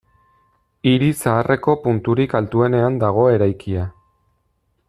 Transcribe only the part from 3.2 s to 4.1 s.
eraikia.